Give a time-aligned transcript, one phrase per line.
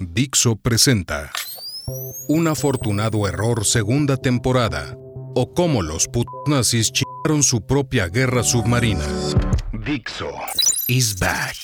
[0.00, 1.30] Dixo presenta
[2.28, 4.94] Un afortunado error segunda temporada
[5.34, 9.06] o cómo los put nazis chingaron su propia guerra submarina.
[9.72, 10.30] Dixo
[10.88, 11.56] is back.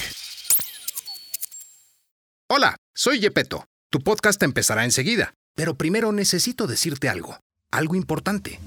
[2.49, 3.65] Hola, soy Yepeto.
[3.91, 7.39] Tu podcast empezará enseguida, pero primero necesito decirte algo,
[7.71, 8.61] algo importante.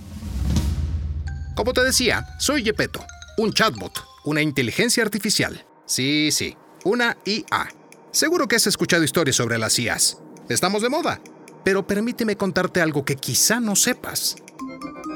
[1.56, 3.04] Como te decía, soy Yepeto,
[3.38, 5.66] un chatbot, una inteligencia artificial.
[5.86, 7.70] Sí, sí, una IA.
[8.16, 10.20] Seguro que has escuchado historias sobre las IAs.
[10.48, 11.20] Estamos de moda.
[11.66, 14.38] Pero permíteme contarte algo que quizá no sepas.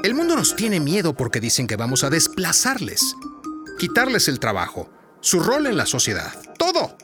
[0.04, 3.16] El mundo nos tiene miedo porque dicen que vamos a desplazarles,
[3.78, 4.90] quitarles el trabajo,
[5.22, 6.94] su rol en la sociedad, todo.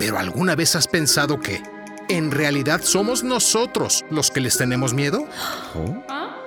[0.00, 1.62] Pero ¿alguna vez has pensado que
[2.08, 5.28] en realidad somos nosotros los que les tenemos miedo?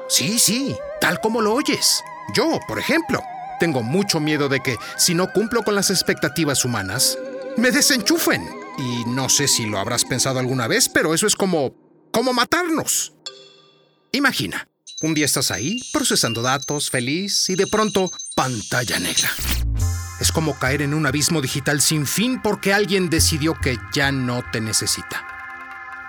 [0.09, 2.03] Sí, sí, tal como lo oyes.
[2.35, 3.23] Yo, por ejemplo,
[3.61, 7.17] tengo mucho miedo de que si no cumplo con las expectativas humanas,
[7.57, 8.47] me desenchufen.
[8.77, 11.75] Y no sé si lo habrás pensado alguna vez, pero eso es como...
[12.11, 13.13] como matarnos.
[14.11, 14.67] Imagina,
[15.01, 19.29] un día estás ahí, procesando datos, feliz, y de pronto, pantalla negra.
[20.19, 24.43] Es como caer en un abismo digital sin fin porque alguien decidió que ya no
[24.51, 25.27] te necesita.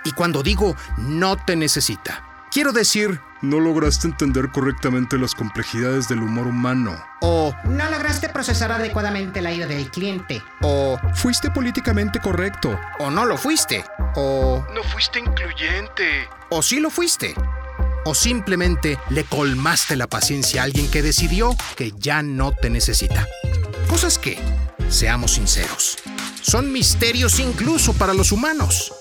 [0.05, 6.23] Y cuando digo no te necesita, quiero decir no lograste entender correctamente las complejidades del
[6.23, 6.97] humor humano.
[7.21, 10.43] o No lograste procesar adecuadamente la ira del cliente.
[10.63, 12.79] o Fuiste políticamente correcto.
[13.01, 16.29] o no lo fuiste o No fuiste incluyente.
[16.51, 17.35] o sí lo fuiste.
[18.05, 23.27] O simplemente le colmaste la paciencia a alguien que decidió que ya no te necesita.
[23.89, 24.39] Cosas que,
[24.89, 25.99] seamos sinceros,
[26.41, 28.93] son misterios incluso para los humanos.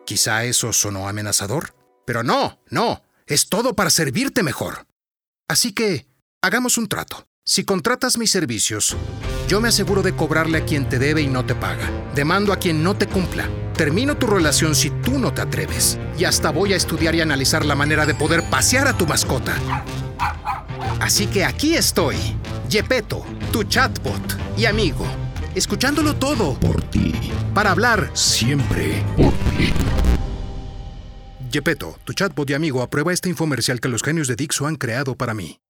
[0.05, 1.75] Quizá eso sonó amenazador,
[2.05, 4.87] pero no, no, es todo para servirte mejor.
[5.49, 6.06] Así que,
[6.43, 7.26] hagamos un trato.
[7.44, 8.97] Si contratas mis servicios,
[9.49, 11.88] yo me aseguro de cobrarle a quien te debe y no te paga.
[12.15, 13.49] Demando a quien no te cumpla.
[13.75, 15.99] Termino tu relación si tú no te atreves.
[16.19, 19.55] Y hasta voy a estudiar y analizar la manera de poder pasear a tu mascota.
[21.00, 22.16] Así que aquí estoy,
[22.69, 25.06] Yepeto, tu chatbot y amigo,
[25.54, 27.12] escuchándolo todo Por ti,
[27.54, 28.10] para hablar.
[28.15, 29.72] siempre por ti.
[31.50, 35.15] Yepeto, tu chatbot y amigo, aprueba este infomercial que los genios de Dixo han creado
[35.16, 35.60] para mí.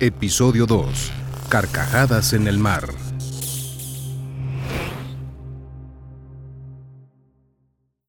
[0.00, 1.12] Episodio 2.
[1.48, 2.88] Carcajadas en el mar.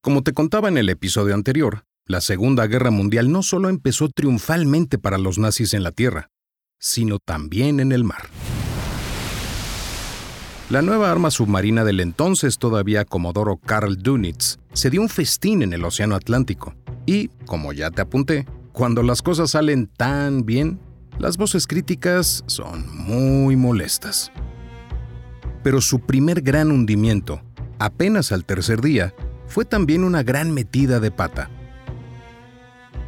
[0.02, 4.98] Como te contaba en el episodio anterior, la Segunda Guerra Mundial no solo empezó triunfalmente
[4.98, 6.30] para los nazis en la tierra,
[6.78, 8.30] sino también en el mar.
[10.70, 15.72] La nueva arma submarina del entonces todavía Comodoro Karl Dönitz se dio un festín en
[15.72, 16.74] el Océano Atlántico.
[17.06, 20.80] Y, como ya te apunté, cuando las cosas salen tan bien,
[21.20, 24.32] las voces críticas son muy molestas.
[25.64, 27.42] Pero su primer gran hundimiento,
[27.78, 29.14] apenas al tercer día,
[29.48, 31.50] fue también una gran metida de pata.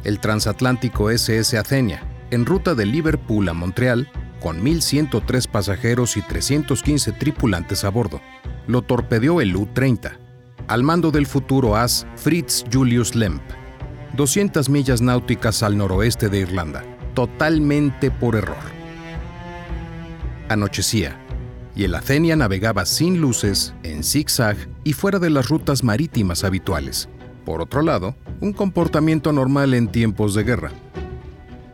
[0.06, 2.00] El transatlántico SS Athenia,
[2.30, 4.08] en ruta de Liverpool a Montreal,
[4.40, 8.20] con 1.103 pasajeros y 315 tripulantes a bordo,
[8.68, 10.16] lo torpedeó el U-30,
[10.68, 13.42] al mando del futuro as Fritz Julius Lemp,
[14.16, 16.84] 200 millas náuticas al noroeste de Irlanda,
[17.14, 18.62] totalmente por error.
[20.48, 21.18] Anochecía,
[21.74, 27.08] y el Athenia navegaba sin luces, en zigzag y fuera de las rutas marítimas habituales.
[27.46, 30.72] Por otro lado, un comportamiento normal en tiempos de guerra.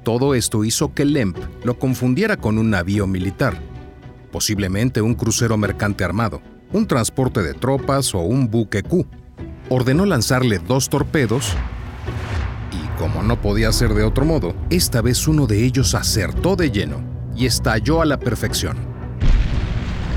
[0.05, 3.57] Todo esto hizo que Lemp lo confundiera con un navío militar,
[4.31, 6.43] posiblemente un crucero mercante armado,
[6.73, 9.07] un transporte de tropas o un buque Q.
[9.71, 11.55] Ordenó lanzarle dos torpedos
[12.71, 16.71] y, como no podía ser de otro modo, esta vez uno de ellos acertó de
[16.71, 17.01] lleno
[17.35, 18.77] y estalló a la perfección.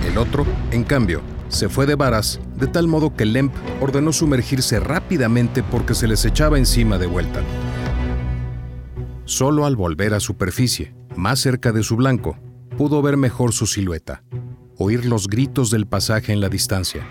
[0.05, 4.79] El otro, en cambio, se fue de varas, de tal modo que Lemp ordenó sumergirse
[4.79, 7.41] rápidamente porque se les echaba encima de vuelta.
[9.25, 12.37] Solo al volver a superficie, más cerca de su blanco,
[12.77, 14.23] pudo ver mejor su silueta,
[14.77, 17.07] oír los gritos del pasaje en la distancia,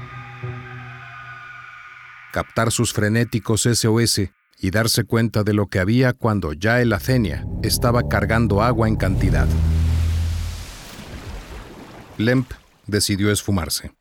[2.33, 4.21] captar sus frenéticos SOS
[4.61, 8.97] y darse cuenta de lo que había cuando ya el Athenia estaba cargando agua en
[8.97, 9.49] cantidad.
[12.17, 12.51] Lemp
[12.87, 13.93] decidió esfumarse.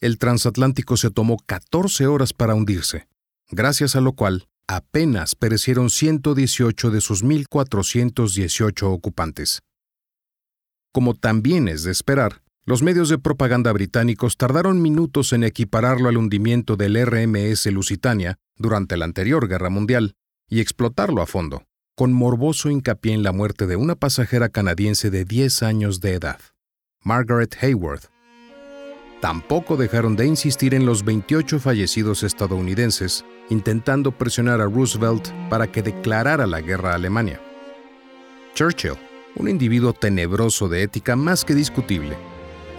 [0.00, 3.08] El transatlántico se tomó 14 horas para hundirse,
[3.50, 9.62] gracias a lo cual apenas perecieron 118 de sus 1.418 ocupantes.
[10.92, 16.16] Como también es de esperar, los medios de propaganda británicos tardaron minutos en equipararlo al
[16.16, 20.14] hundimiento del RMS Lusitania durante la anterior guerra mundial
[20.48, 21.64] y explotarlo a fondo,
[21.94, 26.40] con morboso hincapié en la muerte de una pasajera canadiense de 10 años de edad,
[27.02, 28.15] Margaret Hayworth.
[29.20, 35.82] Tampoco dejaron de insistir en los 28 fallecidos estadounidenses, intentando presionar a Roosevelt para que
[35.82, 37.40] declarara la guerra a Alemania.
[38.54, 38.94] Churchill,
[39.36, 42.16] un individuo tenebroso de ética más que discutible,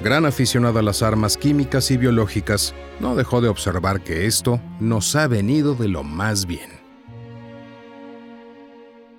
[0.03, 5.15] gran aficionado a las armas químicas y biológicas, no dejó de observar que esto nos
[5.15, 6.69] ha venido de lo más bien.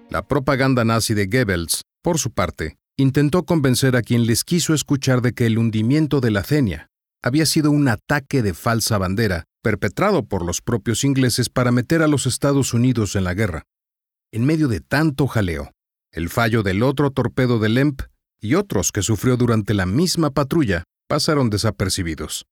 [0.09, 5.21] La propaganda nazi de Goebbels, por su parte, intentó convencer a quien les quiso escuchar
[5.21, 6.89] de que el hundimiento de la Cenia
[7.23, 12.09] había sido un ataque de falsa bandera perpetrado por los propios ingleses para meter a
[12.09, 13.65] los Estados Unidos en la guerra.
[14.33, 15.73] En medio de tanto jaleo,
[16.13, 18.03] el fallo del otro torpedo de Lemp
[18.41, 22.47] y otros que sufrió durante la misma patrulla pasaron desapercibidos.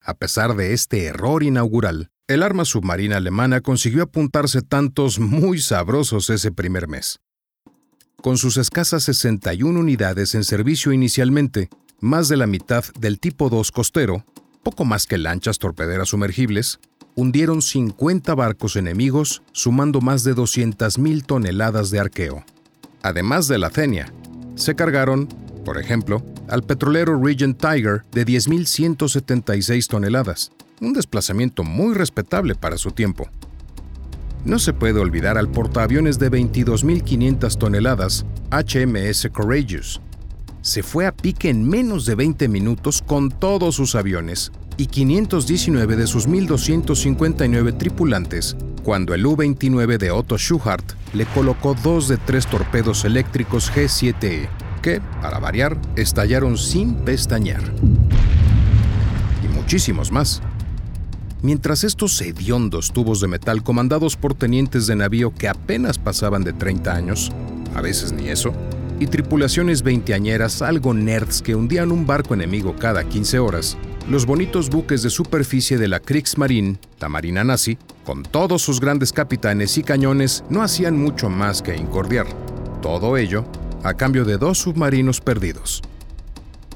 [0.00, 6.28] A pesar de este error inaugural, el arma submarina alemana consiguió apuntarse tantos muy sabrosos
[6.30, 7.18] ese primer mes.
[8.20, 11.68] Con sus escasas 61 unidades en servicio inicialmente,
[12.00, 14.24] más de la mitad del tipo 2 costero,
[14.62, 16.80] poco más que lanchas torpederas sumergibles,
[17.14, 22.44] hundieron 50 barcos enemigos, sumando más de 200.000 toneladas de arqueo.
[23.02, 24.12] Además de la Cenia,
[24.56, 25.28] se cargaron,
[25.64, 32.90] por ejemplo, al petrolero Regent Tiger de 10.176 toneladas, un desplazamiento muy respetable para su
[32.90, 33.28] tiempo.
[34.44, 40.00] No se puede olvidar al portaaviones de 22.500 toneladas HMS Courageous.
[40.66, 45.94] Se fue a pique en menos de 20 minutos con todos sus aviones y 519
[45.94, 52.48] de sus 1.259 tripulantes cuando el U-29 de Otto Schuhart le colocó dos de tres
[52.48, 54.48] torpedos eléctricos G-7E,
[54.82, 57.62] que, para variar, estallaron sin pestañear.
[59.44, 60.42] Y muchísimos más.
[61.42, 66.52] Mientras estos hediondos tubos de metal comandados por tenientes de navío que apenas pasaban de
[66.52, 67.30] 30 años,
[67.76, 68.52] a veces ni eso,
[68.98, 73.76] y tripulaciones veinteañeras algo nerds que hundían un barco enemigo cada 15 horas,
[74.08, 79.12] los bonitos buques de superficie de la Kriegsmarine, la Marina nazi, con todos sus grandes
[79.12, 82.26] capitanes y cañones, no hacían mucho más que incordiar.
[82.80, 83.44] Todo ello
[83.82, 85.82] a cambio de dos submarinos perdidos.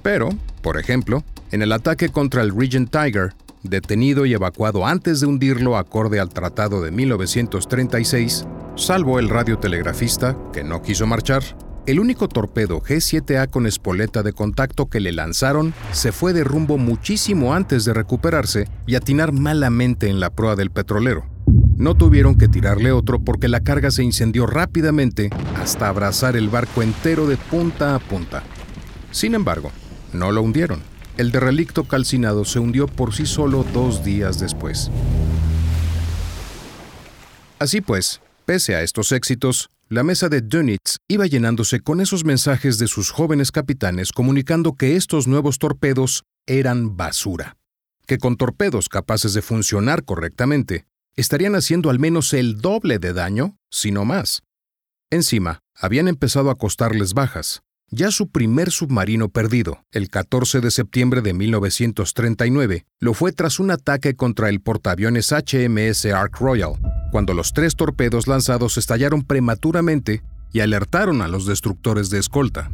[0.03, 0.31] Pero,
[0.63, 5.77] por ejemplo, en el ataque contra el Regent Tiger, detenido y evacuado antes de hundirlo
[5.77, 8.47] acorde al Tratado de 1936,
[8.77, 11.43] salvo el radiotelegrafista, que no quiso marchar,
[11.91, 16.79] el único torpedo G7A con espoleta de contacto que le lanzaron se fue de rumbo
[16.79, 21.27] muchísimo antes de recuperarse y atinar malamente en la proa del petrolero.
[21.77, 26.83] No tuvieron que tirarle otro porque la carga se incendió rápidamente hasta abrazar el barco
[26.83, 28.45] entero de punta a punta.
[29.11, 29.73] Sin embargo,
[30.13, 30.83] no lo hundieron.
[31.17, 34.93] El derrelicto calcinado se hundió por sí solo dos días después.
[37.59, 42.79] Así pues, pese a estos éxitos, la mesa de Dönitz iba llenándose con esos mensajes
[42.79, 47.57] de sus jóvenes capitanes comunicando que estos nuevos torpedos eran basura,
[48.07, 53.57] que con torpedos capaces de funcionar correctamente, estarían haciendo al menos el doble de daño,
[53.69, 54.43] si no más.
[55.11, 57.63] Encima, habían empezado a costarles bajas.
[57.91, 63.73] Ya su primer submarino perdido, el 14 de septiembre de 1939, lo fue tras un
[63.73, 66.75] ataque contra el portaaviones HMS Ark Royal,
[67.11, 72.71] cuando los tres torpedos lanzados estallaron prematuramente y alertaron a los destructores de escolta.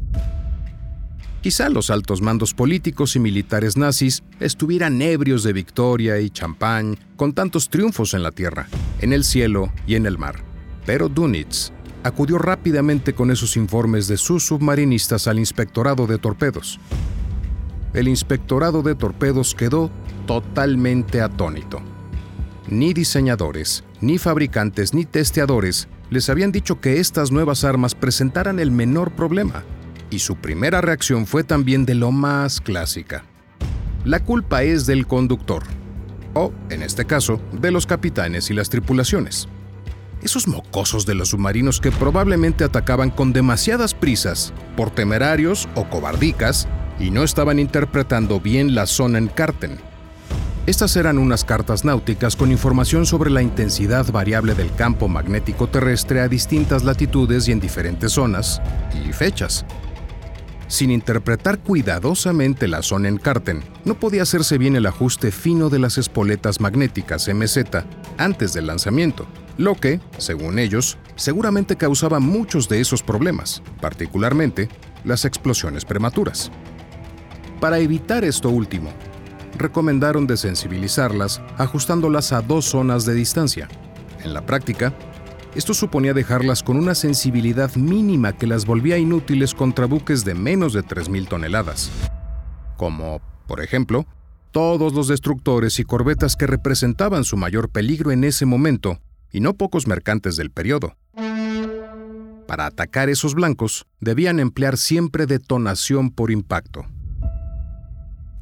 [1.43, 7.35] Quizá los altos mandos políticos y militares nazis estuvieran ebrios de victoria y champán con
[7.35, 8.67] tantos triunfos en la tierra,
[9.01, 10.43] en el cielo y en el mar.
[10.87, 11.71] Pero Dunitz
[12.03, 16.81] acudió rápidamente con esos informes de sus submarinistas al inspectorado de torpedos.
[17.95, 19.91] El inspectorado de torpedos quedó
[20.27, 21.81] totalmente atónito.
[22.69, 28.71] Ni diseñadores, ni fabricantes, ni testeadores les habían dicho que estas nuevas armas presentaran el
[28.71, 29.65] menor problema,
[30.09, 33.25] y su primera reacción fue también de lo más clásica.
[34.05, 35.65] La culpa es del conductor,
[36.35, 39.49] o, en este caso, de los capitanes y las tripulaciones.
[40.23, 46.69] Esos mocosos de los submarinos que probablemente atacaban con demasiadas prisas, por temerarios o cobardicas,
[47.01, 49.79] y no estaban interpretando bien la zona en Carten
[50.67, 56.21] estas eran unas cartas náuticas con información sobre la intensidad variable del campo magnético terrestre
[56.21, 58.61] a distintas latitudes y en diferentes zonas
[58.93, 59.65] y fechas.
[60.69, 65.79] sin interpretar cuidadosamente la zona en Carten, no podía hacerse bien el ajuste fino de
[65.79, 67.85] las espoletas magnéticas MZ
[68.19, 69.27] antes del lanzamiento,
[69.59, 74.69] lo que, según ellos, seguramente causaba muchos de esos problemas, particularmente
[75.05, 76.51] las explosiones prematuras.
[77.61, 78.91] Para evitar esto último,
[79.59, 83.69] recomendaron desensibilizarlas ajustándolas a dos zonas de distancia.
[84.25, 84.93] En la práctica,
[85.55, 90.73] esto suponía dejarlas con una sensibilidad mínima que las volvía inútiles contra buques de menos
[90.73, 91.91] de 3.000 toneladas,
[92.77, 94.07] como, por ejemplo,
[94.51, 99.01] todos los destructores y corbetas que representaban su mayor peligro en ese momento,
[99.33, 100.97] y no pocos mercantes del periodo.
[102.47, 106.85] Para atacar esos blancos, debían emplear siempre detonación por impacto.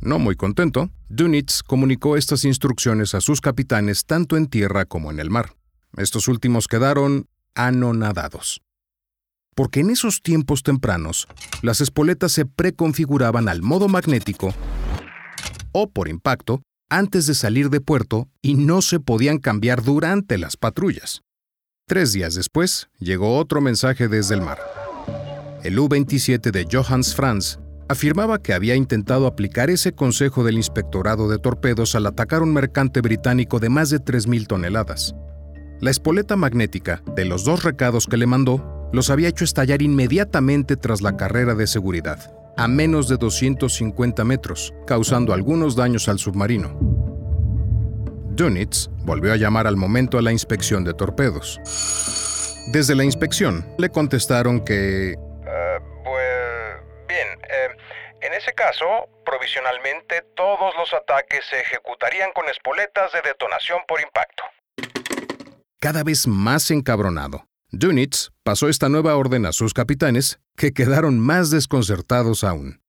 [0.01, 5.21] No muy contento, Dunitz comunicó estas instrucciones a sus capitanes tanto en tierra como en
[5.21, 5.55] el mar.
[5.97, 8.61] Estos últimos quedaron anonadados.
[9.55, 11.29] Porque en esos tiempos tempranos,
[11.63, 14.53] las espoletas se preconfiguraban al modo magnético
[15.71, 20.57] o por impacto antes de salir de puerto y no se podían cambiar durante las
[20.57, 21.21] patrullas.
[21.87, 24.59] Tres días después, llegó otro mensaje desde el mar.
[25.63, 31.39] El U-27 de Johannes Franz afirmaba que había intentado aplicar ese consejo del inspectorado de
[31.39, 35.15] torpedos al atacar un mercante británico de más de 3.000 toneladas.
[35.81, 40.77] La espoleta magnética de los dos recados que le mandó los había hecho estallar inmediatamente
[40.77, 46.79] tras la carrera de seguridad, a menos de 250 metros, causando algunos daños al submarino.
[48.31, 51.61] Dunitz volvió a llamar al momento a la inspección de torpedos.
[52.73, 55.17] Desde la inspección, le contestaron que...
[58.45, 64.45] ese caso, provisionalmente todos los ataques se ejecutarían con espoletas de detonación por impacto
[65.85, 67.45] cada vez más encabronado.
[67.71, 72.81] Dunitz pasó esta nueva orden a sus capitanes, que quedaron más desconcertados aún.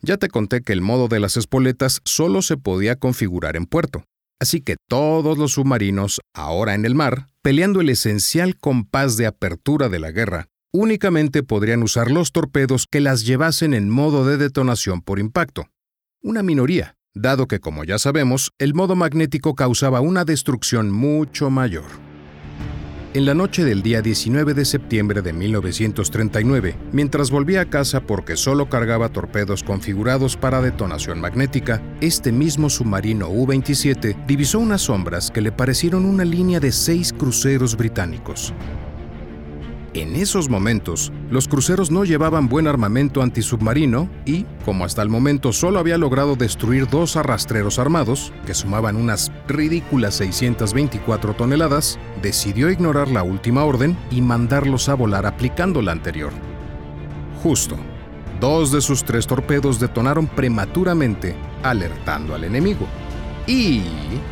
[0.00, 4.02] Ya te conté que el modo de las espoletas solo se podía configurar en puerto,
[4.40, 9.88] así que todos los submarinos, ahora en el mar, peleando el esencial compás de apertura
[9.88, 15.02] de la guerra, únicamente podrían usar los torpedos que las llevasen en modo de detonación
[15.02, 15.66] por impacto.
[16.22, 21.84] Una minoría, dado que, como ya sabemos, el modo magnético causaba una destrucción mucho mayor.
[23.14, 28.38] En la noche del día 19 de septiembre de 1939, mientras volvía a casa porque
[28.38, 35.42] solo cargaba torpedos configurados para detonación magnética, este mismo submarino U-27 divisó unas sombras que
[35.42, 38.54] le parecieron una línea de seis cruceros británicos.
[39.94, 45.52] En esos momentos, los cruceros no llevaban buen armamento antisubmarino y, como hasta el momento
[45.52, 53.08] solo había logrado destruir dos arrastreros armados, que sumaban unas ridículas 624 toneladas, decidió ignorar
[53.08, 56.32] la última orden y mandarlos a volar aplicando la anterior.
[57.42, 57.76] Justo,
[58.40, 62.86] dos de sus tres torpedos detonaron prematuramente, alertando al enemigo.
[63.46, 63.82] Y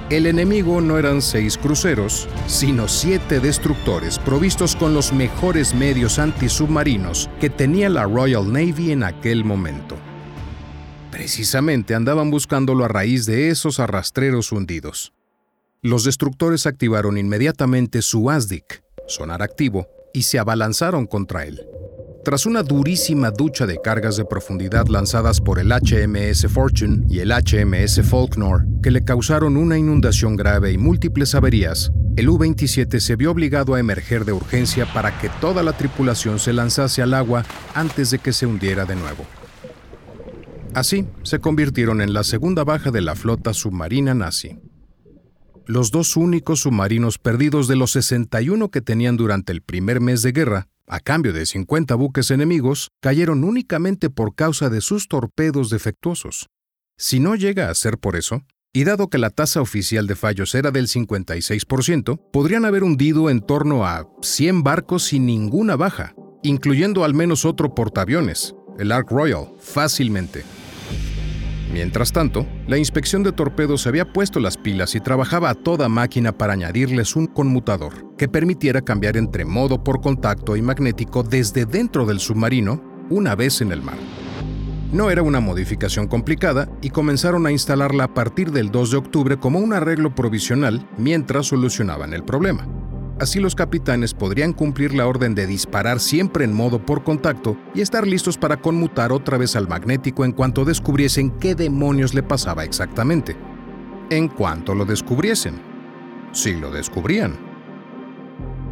[0.09, 7.29] el enemigo no eran seis cruceros, sino siete destructores provistos con los mejores medios antisubmarinos
[7.41, 9.97] que tenía la Royal Navy en aquel momento.
[11.11, 15.13] Precisamente andaban buscándolo a raíz de esos arrastreros hundidos.
[15.83, 21.70] Los destructores activaron inmediatamente su ASDIC, sonar activo, y se abalanzaron contra él.
[22.23, 27.31] Tras una durísima ducha de cargas de profundidad lanzadas por el HMS Fortune y el
[27.33, 33.31] HMS Falknor, que le causaron una inundación grave y múltiples averías, el U-27 se vio
[33.31, 37.43] obligado a emerger de urgencia para que toda la tripulación se lanzase al agua
[37.75, 39.25] antes de que se hundiera de nuevo.
[40.75, 44.61] Así, se convirtieron en la segunda baja de la flota submarina nazi.
[45.65, 50.33] Los dos únicos submarinos perdidos de los 61 que tenían durante el primer mes de
[50.33, 56.49] guerra a cambio de 50 buques enemigos, cayeron únicamente por causa de sus torpedos defectuosos.
[56.99, 58.43] Si no llega a ser por eso,
[58.73, 63.41] y dado que la tasa oficial de fallos era del 56%, podrían haber hundido en
[63.41, 69.53] torno a 100 barcos sin ninguna baja, incluyendo al menos otro portaaviones, el Ark Royal,
[69.61, 70.43] fácilmente.
[71.73, 76.37] Mientras tanto, la inspección de torpedos había puesto las pilas y trabajaba a toda máquina
[76.37, 82.05] para añadirles un conmutador que permitiera cambiar entre modo por contacto y magnético desde dentro
[82.05, 83.97] del submarino una vez en el mar.
[84.93, 89.37] No era una modificación complicada y comenzaron a instalarla a partir del 2 de octubre
[89.39, 92.69] como un arreglo provisional mientras solucionaban el problema.
[93.19, 97.81] Así los capitanes podrían cumplir la orden de disparar siempre en modo por contacto y
[97.81, 102.65] estar listos para conmutar otra vez al magnético en cuanto descubriesen qué demonios le pasaba
[102.65, 103.35] exactamente.
[104.11, 105.55] En cuanto lo descubriesen.
[106.33, 107.50] Si lo descubrían.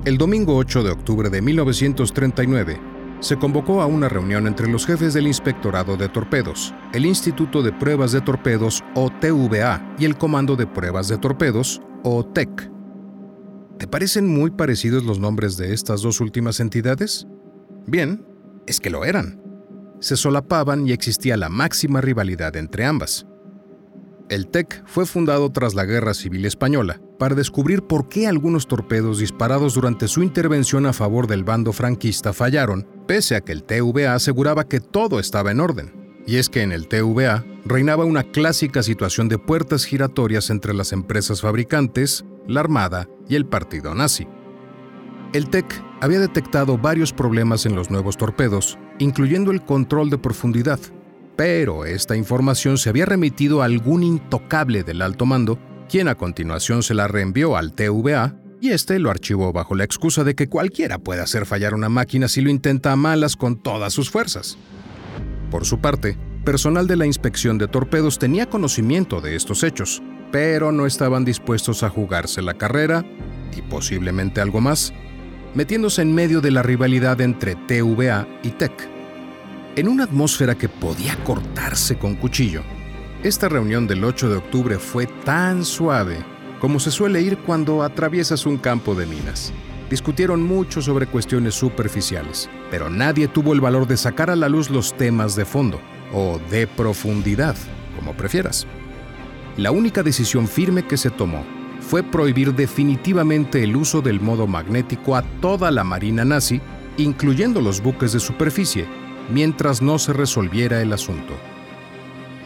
[0.05, 2.81] El domingo 8 de octubre de 1939,
[3.21, 7.73] se convocó a una reunión entre los jefes del Inspectorado de Torpedos, el Instituto de
[7.73, 12.71] Pruebas de Torpedos o TVA y el Comando de Pruebas de Torpedos o TEC.
[13.79, 17.27] ¿Te parecen muy parecidos los nombres de estas dos últimas entidades?
[17.87, 18.25] Bien,
[18.69, 19.43] es que lo eran.
[19.99, 23.27] Se solapaban y existía la máxima rivalidad entre ambas.
[24.29, 29.19] El TEC fue fundado tras la Guerra Civil Española para descubrir por qué algunos torpedos
[29.19, 34.15] disparados durante su intervención a favor del bando franquista fallaron, pese a que el TVA
[34.15, 36.23] aseguraba que todo estaba en orden.
[36.27, 40.93] Y es que en el TVA reinaba una clásica situación de puertas giratorias entre las
[40.93, 44.27] empresas fabricantes, la Armada y el partido nazi.
[45.33, 45.67] El TEC
[46.01, 50.81] había detectado varios problemas en los nuevos torpedos, incluyendo el control de profundidad,
[51.37, 55.59] pero esta información se había remitido a algún intocable del alto mando,
[55.89, 60.25] quien a continuación se la reenvió al TVA y este lo archivó bajo la excusa
[60.25, 63.93] de que cualquiera puede hacer fallar una máquina si lo intenta a malas con todas
[63.93, 64.59] sus fuerzas.
[65.51, 70.73] Por su parte, personal de la inspección de torpedos tenía conocimiento de estos hechos, pero
[70.73, 73.05] no estaban dispuestos a jugarse la carrera,
[73.57, 74.93] y posiblemente algo más,
[75.55, 78.99] metiéndose en medio de la rivalidad entre TVA y TEC
[79.79, 82.65] en una atmósfera que podía cortarse con cuchillo.
[83.25, 86.19] Esta reunión del 8 de octubre fue tan suave
[86.61, 89.53] como se suele ir cuando atraviesas un campo de minas.
[89.91, 94.71] Discutieron mucho sobre cuestiones superficiales, pero nadie tuvo el valor de sacar a la luz
[94.71, 95.81] los temas de fondo,
[96.13, 97.57] o de profundidad,
[97.97, 98.69] como prefieras.
[99.57, 101.45] La única decisión firme que se tomó
[101.81, 106.61] fue prohibir definitivamente el uso del modo magnético a toda la marina nazi,
[106.99, 108.87] incluyendo los buques de superficie,
[109.29, 111.35] mientras no se resolviera el asunto.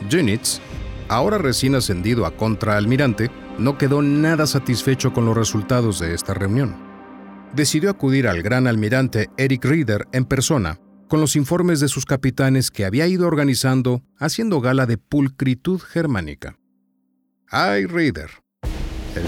[0.08, 0.60] Dönitz,
[1.08, 6.76] ahora recién ascendido a contraalmirante, no quedó nada satisfecho con los resultados de esta reunión.
[7.54, 10.78] Decidió acudir al gran almirante Eric Rieder en persona
[11.08, 16.56] con los informes de sus capitanes que había ido organizando haciendo gala de pulcritud germánica.
[17.50, 18.30] Ay, Rieder.
[19.14, 19.26] El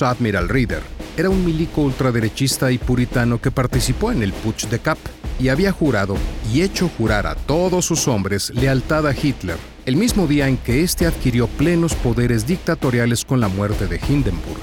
[0.00, 0.82] Admiral Rieder
[1.18, 4.98] era un milico ultraderechista y puritano que participó en el Putsch de Kapp
[5.38, 6.16] y había jurado
[6.50, 10.82] y hecho jurar a todos sus hombres lealtad a Hitler, el mismo día en que
[10.82, 14.60] éste adquirió plenos poderes dictatoriales con la muerte de Hindenburg.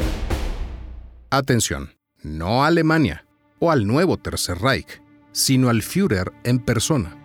[1.30, 3.26] Atención, no a Alemania
[3.60, 7.18] o al nuevo Tercer Reich, sino al Führer en persona.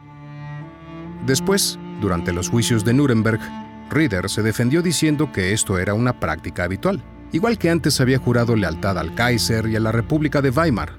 [1.27, 3.41] Después, durante los juicios de Nuremberg,
[3.91, 8.55] Rieder se defendió diciendo que esto era una práctica habitual, igual que antes había jurado
[8.55, 10.93] lealtad al Kaiser y a la República de Weimar.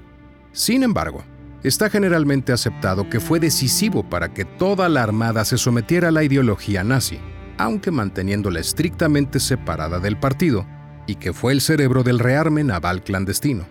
[0.52, 1.24] Sin embargo,
[1.62, 6.24] está generalmente aceptado que fue decisivo para que toda la Armada se sometiera a la
[6.24, 7.18] ideología nazi,
[7.58, 10.66] aunque manteniéndola estrictamente separada del partido,
[11.06, 13.66] y que fue el cerebro del rearme naval clandestino.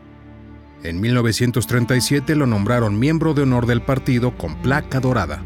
[0.83, 5.43] En 1937 lo nombraron miembro de honor del partido con placa dorada.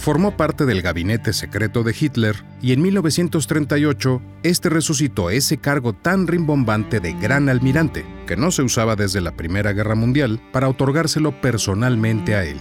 [0.00, 6.26] Formó parte del gabinete secreto de Hitler y en 1938 este resucitó ese cargo tan
[6.26, 11.38] rimbombante de gran almirante, que no se usaba desde la Primera Guerra Mundial, para otorgárselo
[11.42, 12.56] personalmente a él.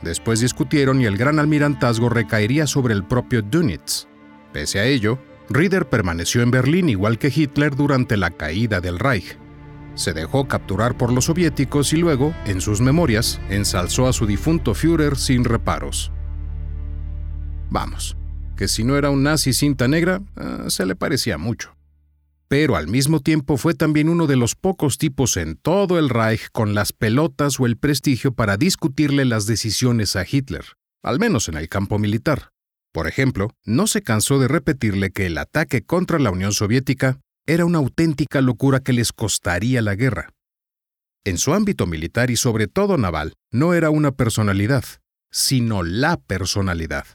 [0.00, 4.06] Después discutieron y el gran almirantazgo recaería sobre el propio Dönitz.
[4.54, 5.18] Pese a ello,
[5.50, 9.36] Rieder permaneció en Berlín igual que Hitler durante la caída del Reich.
[9.96, 14.72] Se dejó capturar por los soviéticos y luego, en sus memorias, ensalzó a su difunto
[14.72, 16.10] Führer sin reparos.
[17.72, 18.18] Vamos,
[18.54, 21.74] que si no era un nazi cinta negra, ah, se le parecía mucho.
[22.46, 26.50] Pero al mismo tiempo fue también uno de los pocos tipos en todo el Reich
[26.52, 30.66] con las pelotas o el prestigio para discutirle las decisiones a Hitler,
[31.02, 32.50] al menos en el campo militar.
[32.92, 37.64] Por ejemplo, no se cansó de repetirle que el ataque contra la Unión Soviética era
[37.64, 40.28] una auténtica locura que les costaría la guerra.
[41.24, 44.84] En su ámbito militar y sobre todo naval, no era una personalidad,
[45.30, 47.06] sino la personalidad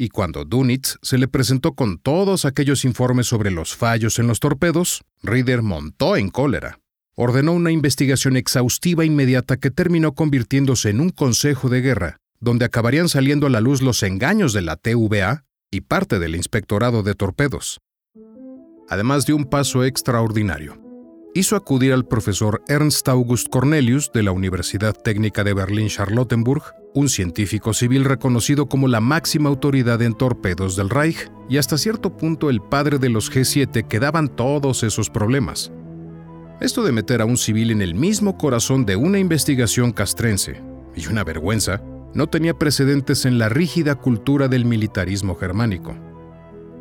[0.00, 4.40] y cuando Dunitz se le presentó con todos aquellos informes sobre los fallos en los
[4.40, 6.78] torpedos, Rieder montó en cólera.
[7.16, 13.10] Ordenó una investigación exhaustiva inmediata que terminó convirtiéndose en un consejo de guerra, donde acabarían
[13.10, 17.82] saliendo a la luz los engaños de la TVA y parte del inspectorado de torpedos.
[18.88, 20.80] Además de un paso extraordinario,
[21.34, 26.62] hizo acudir al profesor Ernst August Cornelius de la Universidad Técnica de Berlín-Charlottenburg,
[26.94, 32.16] un científico civil reconocido como la máxima autoridad en torpedos del Reich y hasta cierto
[32.16, 35.72] punto el padre de los G7 que daban todos esos problemas.
[36.60, 40.60] Esto de meter a un civil en el mismo corazón de una investigación castrense,
[40.94, 41.80] y una vergüenza,
[42.12, 46.09] no tenía precedentes en la rígida cultura del militarismo germánico.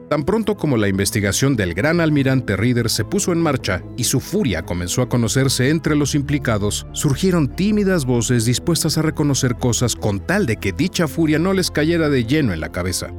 [0.10, 4.20] Tan pronto como la investigación del gran almirante Reader se puso en marcha y su
[4.20, 10.20] furia comenzó a conocerse entre los implicados, surgieron tímidas voces dispuestas a reconocer cosas con
[10.20, 13.12] tal de que dicha furia no les cayera de lleno en la cabeza.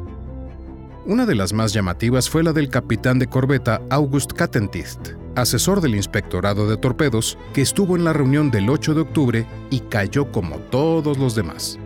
[1.06, 5.94] Una de las más llamativas fue la del capitán de corbeta August Kattentith, asesor del
[5.94, 10.56] Inspectorado de Torpedos, que estuvo en la reunión del 8 de octubre y cayó como
[10.56, 11.78] todos los demás.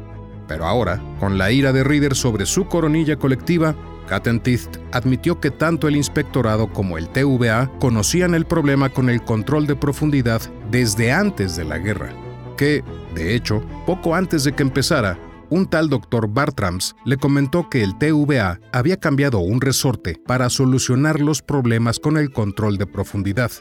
[0.48, 3.74] Pero ahora, con la ira de Reader sobre su coronilla colectiva,
[4.06, 9.66] Kattentith admitió que tanto el inspectorado como el TVA conocían el problema con el control
[9.66, 12.12] de profundidad desde antes de la guerra,
[12.56, 15.18] que, de hecho, poco antes de que empezara,
[15.50, 21.20] un tal doctor Bartrams le comentó que el TVA había cambiado un resorte para solucionar
[21.20, 23.52] los problemas con el control de profundidad.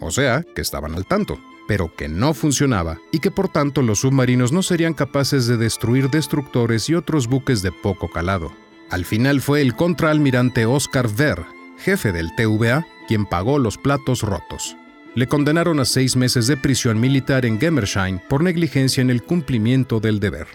[0.00, 4.00] O sea, que estaban al tanto, pero que no funcionaba y que por tanto los
[4.00, 8.52] submarinos no serían capaces de destruir destructores y otros buques de poco calado.
[8.92, 11.46] Al final fue el contraalmirante Oscar Ver,
[11.78, 14.76] jefe del TVA, quien pagó los platos rotos.
[15.14, 19.98] Le condenaron a seis meses de prisión militar en Gemmersheim por negligencia en el cumplimiento
[19.98, 20.46] del deber.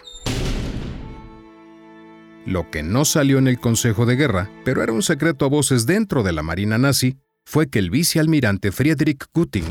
[2.46, 5.84] Lo que no salió en el Consejo de Guerra, pero era un secreto a voces
[5.84, 9.66] dentro de la Marina nazi, fue que el vicealmirante Friedrich Gutting,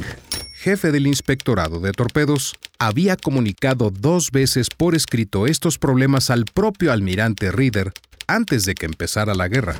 [0.58, 6.92] jefe del Inspectorado de Torpedos, había comunicado dos veces por escrito estos problemas al propio
[6.92, 7.94] almirante Rieder
[8.28, 9.76] antes de que empezara la guerra.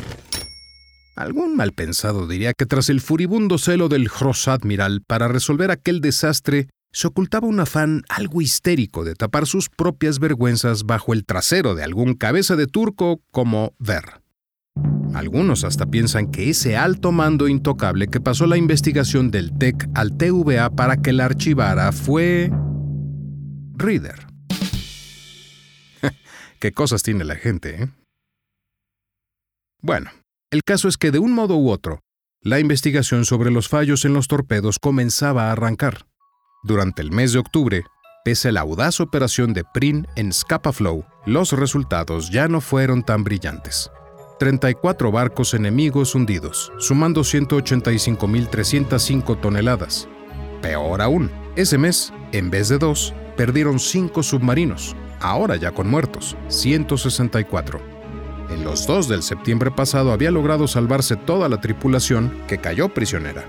[1.16, 7.08] Algún malpensado diría que tras el furibundo celo del Großadmiral para resolver aquel desastre, se
[7.08, 12.14] ocultaba un afán algo histérico de tapar sus propias vergüenzas bajo el trasero de algún
[12.14, 14.22] cabeza de turco como Ver.
[15.14, 20.16] Algunos hasta piensan que ese alto mando intocable que pasó la investigación del TEC al
[20.18, 22.52] TVA para que la archivara fue...
[23.76, 24.28] Reader.
[26.60, 27.90] Qué cosas tiene la gente, ¿eh?
[29.82, 30.12] Bueno,
[30.52, 32.00] el caso es que de un modo u otro,
[32.42, 36.08] la investigación sobre los fallos en los torpedos comenzaba a arrancar.
[36.64, 37.84] Durante el mes de octubre,
[38.26, 43.04] pese a la audaz operación de PRIN en Scapa Flow, los resultados ya no fueron
[43.04, 43.92] tan brillantes.
[44.40, 50.08] 34 barcos enemigos hundidos, sumando 185.305 toneladas.
[50.62, 56.38] Peor aún, ese mes, en vez de dos, perdieron cinco submarinos, ahora ya con muertos,
[56.48, 57.97] 164
[58.50, 63.46] en los 2 del septiembre pasado había logrado salvarse toda la tripulación que cayó prisionera.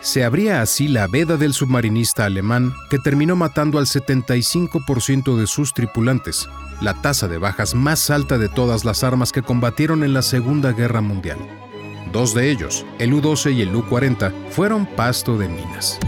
[0.00, 5.74] Se abría así la veda del submarinista alemán que terminó matando al 75% de sus
[5.74, 6.48] tripulantes,
[6.80, 10.72] la tasa de bajas más alta de todas las armas que combatieron en la Segunda
[10.72, 11.38] Guerra Mundial.
[12.12, 15.98] Dos de ellos, el U-12 y el U-40, fueron pasto de minas.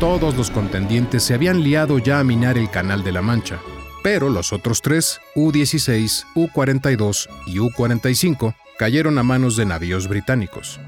[0.00, 3.60] Todos los contendientes se habían liado ya a minar el Canal de la Mancha,
[4.02, 10.80] pero los otros tres, U-16, U-42 y U-45, cayeron a manos de navíos británicos.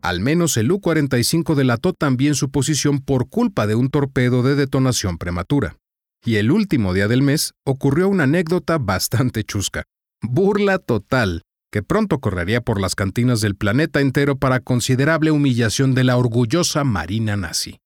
[0.00, 5.18] Al menos el U-45 delató también su posición por culpa de un torpedo de detonación
[5.18, 5.76] prematura.
[6.24, 9.84] Y el último día del mes ocurrió una anécdota bastante chusca.
[10.22, 16.04] Burla total, que pronto correría por las cantinas del planeta entero para considerable humillación de
[16.04, 17.78] la orgullosa Marina nazi.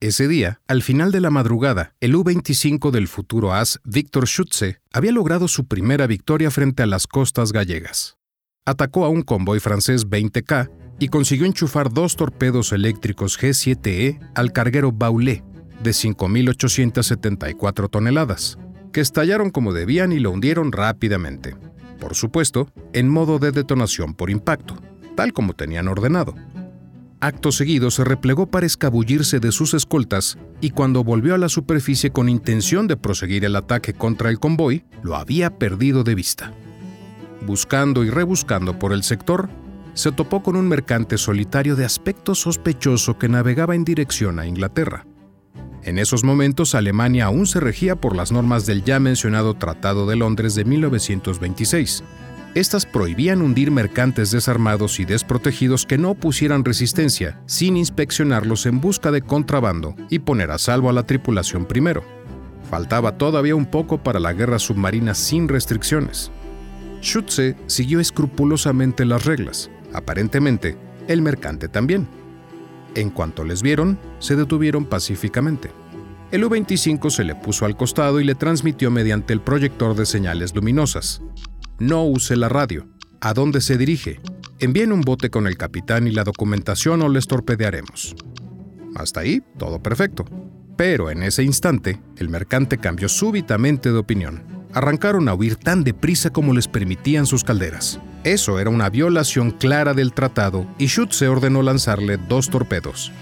[0.00, 5.10] Ese día, al final de la madrugada, el U-25 del futuro as Víctor Schütze había
[5.10, 8.16] logrado su primera victoria frente a las costas gallegas.
[8.64, 14.92] Atacó a un convoy francés 20K y consiguió enchufar dos torpedos eléctricos G7E al carguero
[14.92, 15.42] Baulé,
[15.82, 18.56] de 5.874 toneladas,
[18.92, 21.56] que estallaron como debían y lo hundieron rápidamente.
[21.98, 24.80] Por supuesto, en modo de detonación por impacto,
[25.16, 26.36] tal como tenían ordenado.
[27.20, 32.10] Acto seguido se replegó para escabullirse de sus escoltas y cuando volvió a la superficie
[32.10, 36.52] con intención de proseguir el ataque contra el convoy, lo había perdido de vista.
[37.44, 39.48] Buscando y rebuscando por el sector,
[39.94, 45.04] se topó con un mercante solitario de aspecto sospechoso que navegaba en dirección a Inglaterra.
[45.82, 50.14] En esos momentos Alemania aún se regía por las normas del ya mencionado Tratado de
[50.14, 52.04] Londres de 1926,
[52.54, 59.10] estas prohibían hundir mercantes desarmados y desprotegidos que no opusieran resistencia, sin inspeccionarlos en busca
[59.10, 62.02] de contrabando y poner a salvo a la tripulación primero.
[62.70, 66.30] Faltaba todavía un poco para la guerra submarina sin restricciones.
[67.00, 69.70] Schütze siguió escrupulosamente las reglas.
[69.92, 72.08] Aparentemente, el mercante también.
[72.94, 75.70] En cuanto les vieron, se detuvieron pacíficamente.
[76.30, 80.54] El U-25 se le puso al costado y le transmitió mediante el proyector de señales
[80.54, 81.22] luminosas.
[81.80, 82.88] No use la radio.
[83.20, 84.20] ¿A dónde se dirige?
[84.58, 88.16] Envíen un bote con el capitán y la documentación o les torpedearemos.
[88.96, 90.24] Hasta ahí, todo perfecto.
[90.76, 94.66] Pero en ese instante, el mercante cambió súbitamente de opinión.
[94.74, 98.00] Arrancaron a huir tan deprisa como les permitían sus calderas.
[98.24, 103.12] Eso era una violación clara del tratado y Schutze ordenó lanzarle dos torpedos.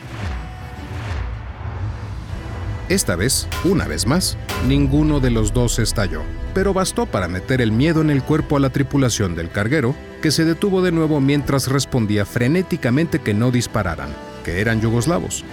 [2.88, 6.22] Esta vez, una vez más, ninguno de los dos estalló,
[6.55, 10.31] pero bastó para meter el miedo en el cuerpo a la tripulación del carguero, que
[10.31, 14.11] se detuvo de nuevo mientras respondía frenéticamente que no dispararan,
[14.44, 15.44] que eran yugoslavos.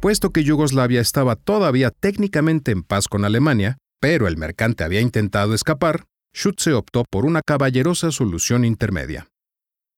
[0.00, 5.54] Puesto que Yugoslavia estaba todavía técnicamente en paz con Alemania, pero el mercante había intentado
[5.54, 9.28] escapar, Schutze optó por una caballerosa solución intermedia.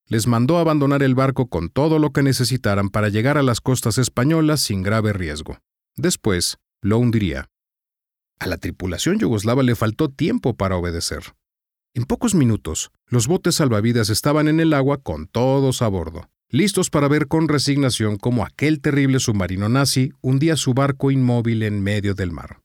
[0.05, 3.97] Les mandó abandonar el barco con todo lo que necesitaran para llegar a las costas
[3.97, 5.57] españolas sin grave riesgo.
[5.99, 7.49] Después, lo hundiría.
[8.39, 11.35] A la tripulación yugoslava le faltó tiempo para obedecer.
[11.93, 16.89] En pocos minutos, los botes salvavidas estaban en el agua con todos a bordo, listos
[16.89, 22.13] para ver con resignación cómo aquel terrible submarino nazi hundía su barco inmóvil en medio
[22.13, 22.61] del mar.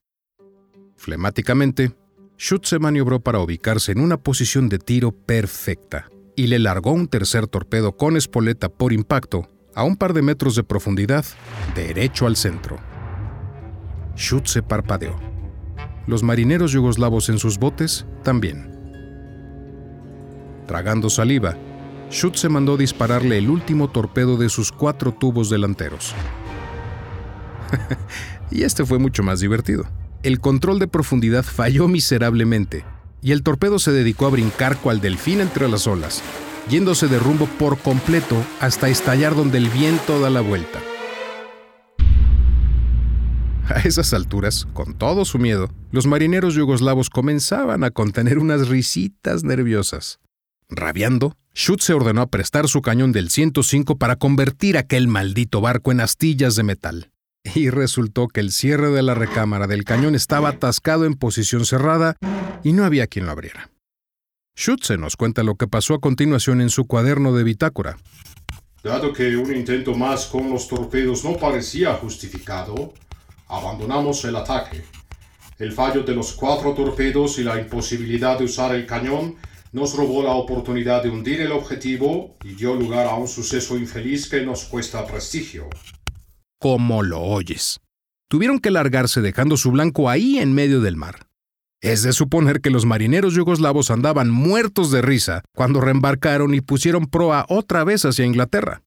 [0.94, 1.92] Flemáticamente,
[2.38, 7.08] Schutz se maniobró para ubicarse en una posición de tiro perfecta y le largó un
[7.08, 11.24] tercer torpedo con espoleta por impacto a un par de metros de profundidad,
[11.74, 12.93] derecho al centro.
[14.16, 15.16] Schutz se parpadeó.
[16.06, 18.70] Los marineros yugoslavos en sus botes también.
[20.66, 21.56] Tragando saliva,
[22.10, 26.14] Schutz se mandó dispararle el último torpedo de sus cuatro tubos delanteros.
[28.50, 29.84] y este fue mucho más divertido.
[30.22, 32.84] El control de profundidad falló miserablemente
[33.20, 36.22] y el torpedo se dedicó a brincar cual delfín entre las olas,
[36.68, 40.80] yéndose de rumbo por completo hasta estallar donde el viento da la vuelta.
[43.68, 49.42] A esas alturas, con todo su miedo, los marineros yugoslavos comenzaban a contener unas risitas
[49.42, 50.20] nerviosas.
[50.68, 55.92] Rabiando, Schutz se ordenó a prestar su cañón del 105 para convertir aquel maldito barco
[55.92, 57.10] en astillas de metal.
[57.54, 62.16] Y resultó que el cierre de la recámara del cañón estaba atascado en posición cerrada
[62.62, 63.70] y no había quien lo abriera.
[64.56, 67.98] Schutze nos cuenta lo que pasó a continuación en su cuaderno de bitácora.
[68.82, 72.92] Dado que un intento más con los torpedos no parecía justificado,
[73.56, 74.84] abandonamos el ataque.
[75.58, 79.36] El fallo de los cuatro torpedos y la imposibilidad de usar el cañón
[79.72, 84.28] nos robó la oportunidad de hundir el objetivo y dio lugar a un suceso infeliz
[84.28, 85.68] que nos cuesta prestigio.
[86.60, 87.80] Como lo oyes.
[88.28, 91.26] Tuvieron que largarse dejando su blanco ahí en medio del mar.
[91.80, 97.06] Es de suponer que los marineros yugoslavos andaban muertos de risa cuando reembarcaron y pusieron
[97.06, 98.82] proa otra vez hacia Inglaterra.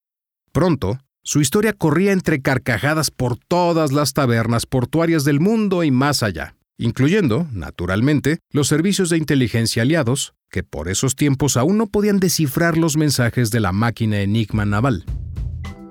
[0.52, 6.24] Pronto, su historia corría entre carcajadas por todas las tabernas portuarias del mundo y más
[6.24, 12.22] allá, incluyendo, naturalmente, los servicios de inteligencia aliados, que por esos tiempos aún no podían
[12.22, 15.04] descifrar los mensajes de la máquina Enigma naval.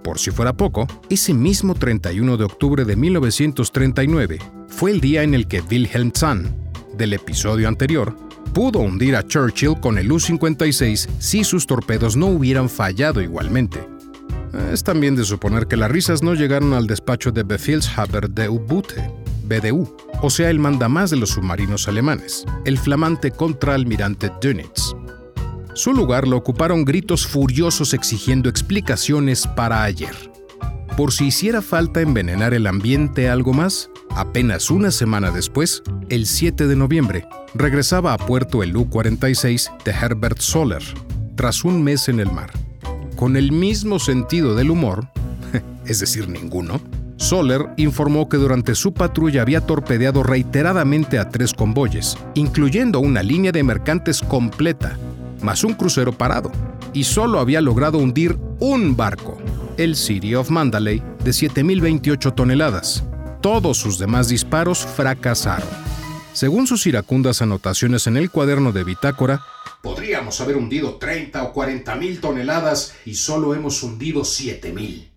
[0.03, 5.35] Por si fuera poco, ese mismo 31 de octubre de 1939 fue el día en
[5.35, 6.57] el que Wilhelm Zahn,
[6.96, 8.16] del episodio anterior,
[8.55, 13.95] pudo hundir a Churchill con el U-56 si sus torpedos no hubieran fallado igualmente.
[14.73, 19.11] Es también de suponer que las risas no llegaron al despacho de Befehlshaber de U-Boote,
[19.45, 24.95] BDU, o sea, el mandamás de los submarinos alemanes, el flamante contraalmirante Dönitz.
[25.75, 30.14] Su lugar lo ocuparon gritos furiosos exigiendo explicaciones para ayer.
[30.97, 36.66] Por si hiciera falta envenenar el ambiente algo más, apenas una semana después, el 7
[36.66, 40.83] de noviembre, regresaba a puerto el U-46 de Herbert Soller,
[41.35, 42.65] tras un mes en el mar
[43.16, 45.09] con el mismo sentido del humor,
[45.87, 46.81] es decir, ninguno,
[47.16, 53.52] Soler informó que durante su patrulla había torpedeado reiteradamente a tres convoyes, incluyendo una línea
[53.52, 54.98] de mercantes completa,
[55.42, 56.52] más un crucero parado,
[56.92, 59.38] y solo había logrado hundir un barco,
[59.79, 63.02] el City of Mandalay, de 7.028 toneladas.
[63.40, 65.68] Todos sus demás disparos fracasaron.
[66.33, 69.40] Según sus iracundas anotaciones en el cuaderno de bitácora,
[70.07, 75.11] Podríamos haber hundido 30 o 40 mil toneladas y solo hemos hundido 7 mil.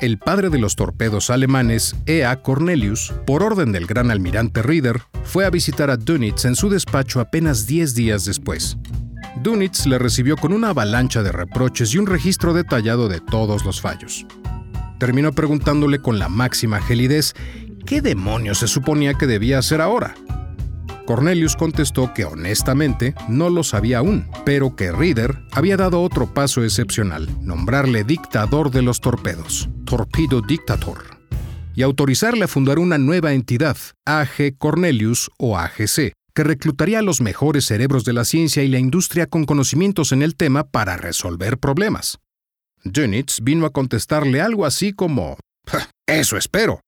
[0.00, 2.42] El padre de los torpedos alemanes, E.A.
[2.42, 7.20] Cornelius, por orden del gran almirante Rieder, fue a visitar a Dönitz en su despacho
[7.20, 8.76] apenas 10 días después.
[9.40, 13.80] Dönitz le recibió con una avalancha de reproches y un registro detallado de todos los
[13.80, 14.26] fallos.
[14.98, 17.34] Terminó preguntándole con la máxima gelidez
[17.86, 20.16] qué demonios se suponía que debía hacer ahora.
[21.06, 26.64] Cornelius contestó que honestamente no lo sabía aún, pero que Reader había dado otro paso
[26.64, 31.18] excepcional, nombrarle dictador de los torpedos, Torpedo Dictator,
[31.74, 37.20] y autorizarle a fundar una nueva entidad, AG Cornelius o AGC, que reclutaría a los
[37.20, 41.58] mejores cerebros de la ciencia y la industria con conocimientos en el tema para resolver
[41.58, 42.18] problemas.
[42.82, 45.36] Dönitz vino a contestarle algo así como,
[46.06, 46.80] Eso espero.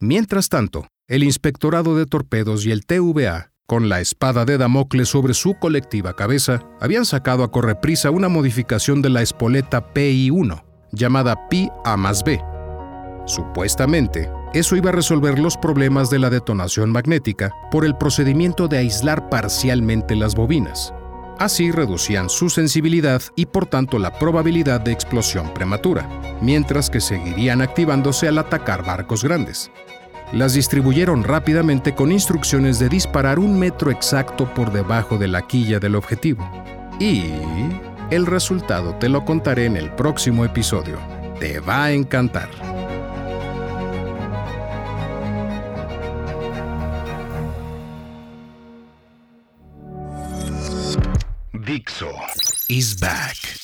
[0.00, 5.32] Mientras tanto, el Inspectorado de Torpedos y el TVA con la espada de Damocles sobre
[5.32, 10.62] su colectiva cabeza, habían sacado a correprisa una modificación de la espoleta PI-1,
[10.92, 12.38] llamada Pi A más B.
[13.24, 18.76] Supuestamente, eso iba a resolver los problemas de la detonación magnética por el procedimiento de
[18.76, 20.92] aislar parcialmente las bobinas.
[21.38, 26.06] Así reducían su sensibilidad y por tanto la probabilidad de explosión prematura,
[26.42, 29.70] mientras que seguirían activándose al atacar barcos grandes.
[30.32, 35.78] Las distribuyeron rápidamente con instrucciones de disparar un metro exacto por debajo de la quilla
[35.78, 36.48] del objetivo.
[36.98, 37.24] Y
[38.10, 40.98] el resultado te lo contaré en el próximo episodio.
[41.38, 42.48] Te va a encantar.
[51.52, 52.10] Dixo
[52.68, 53.61] is back.